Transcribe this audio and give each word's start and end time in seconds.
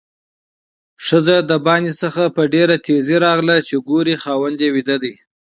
ښځه 1.05 1.37
د 1.49 1.51
باندې 1.65 1.93
څخه 2.01 2.23
په 2.35 2.41
ډېره 2.53 2.75
تیزۍ 2.85 3.17
راغله 3.27 3.55
چې 3.67 3.75
ګوري 3.89 4.15
خاوند 4.23 4.57
یې 4.63 4.69
ويده 4.75 4.97
ده؛ 5.03 5.13